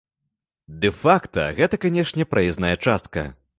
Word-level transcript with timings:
Дэ-факта 0.85 1.45
гэта, 1.61 1.81
канешне, 1.85 2.29
праезная 2.35 2.75
частка. 2.89 3.29